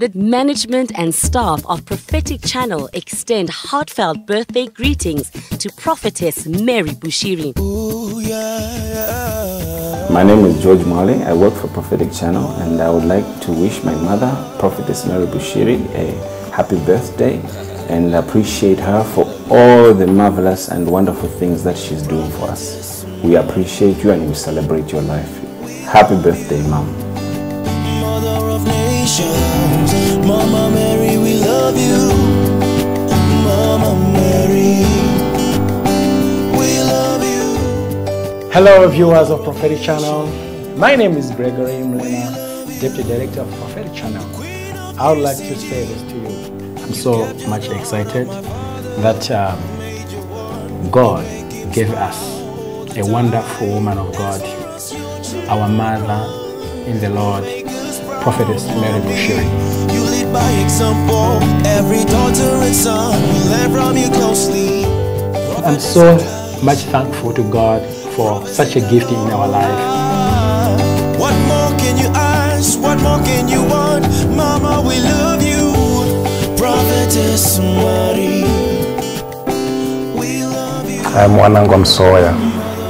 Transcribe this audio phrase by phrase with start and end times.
[0.00, 5.28] The management and staff of Prophetic Channel extend heartfelt birthday greetings
[5.58, 7.52] to Prophetess Mary Bushiri.
[10.10, 11.22] My name is George Mwale.
[11.26, 15.26] I work for Prophetic Channel and I would like to wish my mother, Prophetess Mary
[15.26, 17.38] Bushiri, a happy birthday
[17.90, 23.04] and appreciate her for all the marvelous and wonderful things that she's doing for us.
[23.22, 25.30] We appreciate you and we celebrate your life.
[25.84, 26.88] Happy birthday, Mom.
[38.52, 40.26] Hello, viewers of Prophetic Channel.
[40.76, 44.22] My name is Gregory Mlena, Deputy Director of Prophetic Channel.
[45.00, 46.28] I would like to say this to you.
[46.82, 48.28] I'm so much excited
[49.02, 51.24] that um, God
[51.72, 52.18] gave us
[52.98, 54.42] a wonderful woman of God,
[55.48, 56.50] our mother
[56.86, 57.44] in the Lord,
[58.22, 59.48] Prophetess Mary Bushiri.
[59.94, 61.40] You lead by example.
[61.66, 64.84] Every daughter and son will learn from you closely.
[65.64, 66.14] I'm so
[66.62, 67.80] much thankful to God
[68.14, 71.18] for such a gift in our life.
[71.18, 72.78] What more can you ask?
[72.80, 74.04] What more can you want?
[74.36, 75.72] Mama, we love you.
[76.58, 78.44] Prophetess Mary.
[80.12, 81.00] We love you.
[81.16, 82.34] I'm Wanangwa Msoya.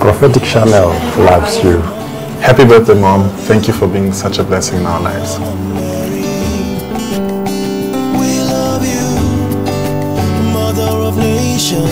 [0.00, 0.88] Prophetic Channel
[1.24, 1.95] loves you.
[2.40, 3.28] Happy birthday, Mom.
[3.48, 5.38] Thank you for being such a blessing in our lives.
[8.18, 9.08] We love you.
[10.52, 11.90] Mother of nations.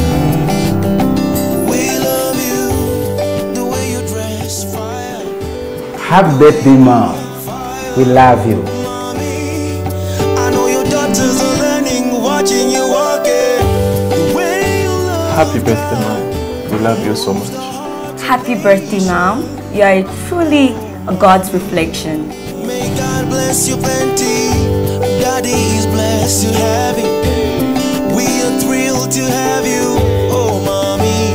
[1.69, 3.55] We love you.
[3.55, 5.23] The way you dress, fire.
[5.98, 7.17] Happy birthday, Mom.
[7.97, 8.62] We love you.
[8.84, 9.83] Mommy,
[10.39, 13.61] I know your daughters are learning, watching you walking.
[14.11, 15.34] The way you love.
[15.36, 16.70] Happy birthday, Mom.
[16.70, 17.51] We love you so much.
[18.20, 19.64] Happy birthday, Mom.
[19.75, 20.69] You are truly
[21.08, 22.28] a God's reflection.
[22.64, 24.55] May God bless you plenty.
[25.20, 28.14] Daddy is blessed to have you.
[28.14, 29.98] We are thrilled to have you.
[30.30, 31.27] Oh, mommy.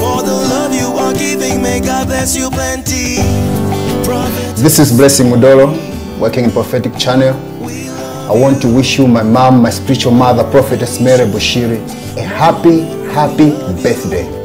[0.00, 3.16] For the love you are giving, may God bless you plenty.
[4.02, 4.56] Prophet.
[4.56, 5.76] This is Blessing Mudolo,
[6.18, 7.34] working in Prophetic Channel.
[8.30, 11.80] I want to wish you, my mom, my spiritual mother, Prophetess Mary Bushiri,
[12.16, 12.80] a happy,
[13.12, 13.50] happy
[13.82, 14.41] birthday.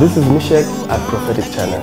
[0.00, 1.82] This is Mishek at Prophetic Channel.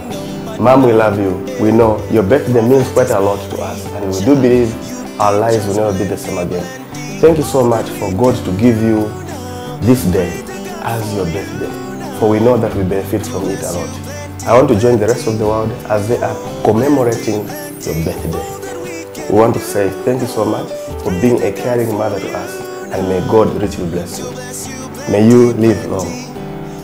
[0.61, 1.35] Mom, we love you.
[1.61, 4.73] We know your birthday means quite a lot to us, and we do believe
[5.19, 6.63] our lives will never be the same again.
[7.19, 9.09] Thank you so much for God to give you
[9.81, 10.31] this day
[10.83, 14.45] as your birthday, for we know that we benefit from it a lot.
[14.47, 17.43] I want to join the rest of the world as they are commemorating
[17.83, 19.27] your birthday.
[19.29, 20.71] We want to say thank you so much
[21.03, 24.31] for being a caring mother to us, and may God richly bless you.
[25.11, 26.34] May you live long.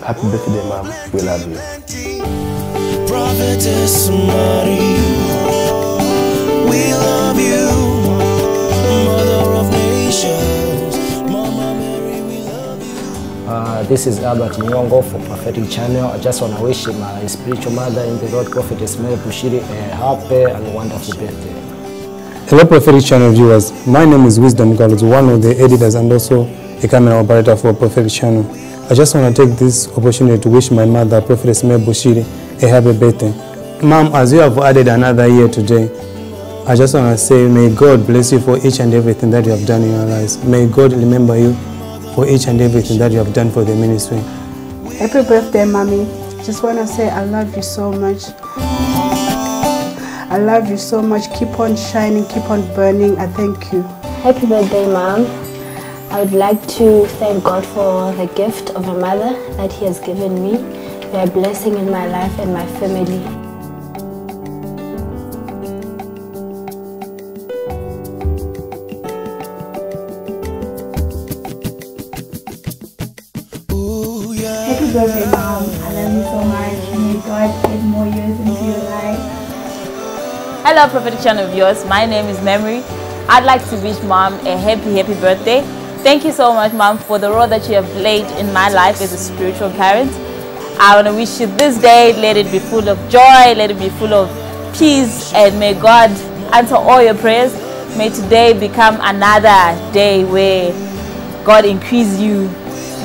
[0.03, 0.85] Happy birthday, Mom.
[1.13, 1.55] We love you.
[3.07, 4.79] Prophetess Mary,
[6.67, 7.69] we love you,
[9.05, 10.95] Mother of nations.
[11.29, 13.47] Mama Mary, we love you.
[13.47, 16.07] Uh, this is Albert Nyongo for Prophetic Channel.
[16.07, 19.95] I just want to wish my spiritual mother in the Lord, Prophetess Mary Bushiri, a
[19.95, 21.57] happy and wonderful birthday.
[22.49, 26.45] Hello Prophetic Channel viewers, my name is Wisdom Girls, one of the editors and also
[26.83, 28.45] a camera operator for Prophetic Channel.
[28.89, 32.23] I just want to take this opportunity to wish my mother, Prophetess Mary Bushiri,
[32.63, 33.31] a happy birthday.
[33.81, 35.85] Mom, as you have added another year today,
[36.67, 39.51] I just want to say may God bless you for each and everything that you
[39.51, 40.43] have done in your lives.
[40.43, 41.53] May God remember you
[42.15, 44.19] for each and everything that you have done for the ministry.
[44.97, 46.05] Happy birthday, mommy.
[46.43, 48.23] Just want to say I love you so much.
[50.29, 51.33] I love you so much.
[51.37, 53.17] Keep on shining, keep on burning.
[53.17, 53.81] I thank you.
[54.23, 55.50] Happy birthday, Mom.
[56.11, 59.97] I would like to thank God for the gift of a mother that He has
[60.01, 60.59] given me.
[60.59, 63.19] You are a blessing in my life and my family.
[74.67, 75.63] Happy birthday, Mom.
[75.79, 76.81] I love you so much.
[76.99, 79.19] May God add more years into your life.
[80.65, 81.85] Hello, Prophetic Channel viewers.
[81.85, 82.83] My name is Memory.
[83.29, 85.80] I'd like to wish Mom a happy, happy birthday.
[86.03, 89.01] Thank you so much, Mom, for the role that you have played in my life
[89.01, 90.11] as a spiritual parent.
[90.79, 93.77] I want to wish you this day, let it be full of joy, let it
[93.77, 94.27] be full of
[94.75, 96.09] peace, and may God
[96.53, 97.53] answer all your prayers.
[97.95, 100.73] May today become another day where
[101.45, 102.49] God increase you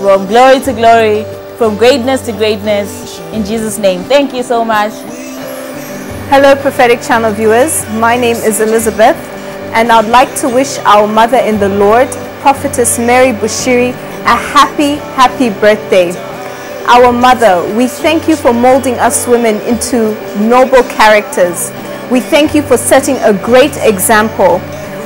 [0.00, 1.24] from glory to glory,
[1.58, 3.20] from greatness to greatness.
[3.34, 4.92] In Jesus' name, thank you so much.
[6.30, 7.84] Hello, Prophetic Channel viewers.
[8.00, 9.16] My name is Elizabeth,
[9.76, 12.08] and I'd like to wish our mother in the Lord,
[12.46, 13.90] Prophetess Mary Bushiri
[14.22, 16.12] a happy, happy birthday.
[16.86, 21.72] Our mother, we thank you for molding us women into noble characters.
[22.08, 24.60] We thank you for setting a great example.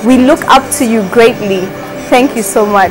[0.05, 1.63] We look up to you greatly.
[2.13, 2.91] Thank you so much.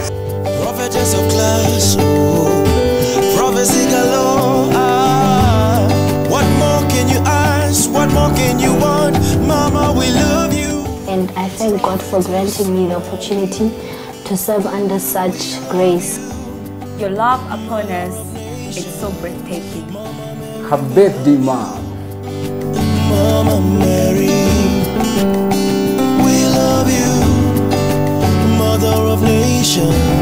[0.64, 4.74] Prophetess of class, oh, prophecy galore.
[4.74, 5.86] Ah,
[6.28, 7.88] what more can you ask?
[7.92, 9.14] What more can you want?
[9.46, 10.88] Mama, we love you.
[11.08, 13.70] And I thank God for granting me the opportunity
[14.30, 16.20] to serve under such grace.
[17.00, 18.14] Your love upon us
[18.78, 19.90] is so breathtaking.
[20.70, 21.82] Happy birthday, Mom.
[23.10, 24.28] Mama Mary,
[26.24, 27.12] we love you,
[28.60, 30.19] Mother of Nations.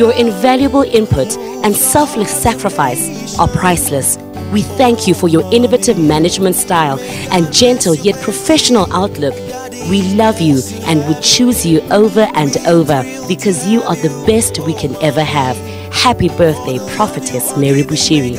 [0.00, 4.16] Your invaluable input and selfless sacrifice are priceless.
[4.50, 6.98] We thank you for your innovative management style
[7.30, 9.34] and gentle yet professional outlook.
[9.90, 14.58] We love you and would choose you over and over because you are the best
[14.60, 15.58] we can ever have.
[15.92, 18.38] Happy birthday, Prophetess Mary Bushiri.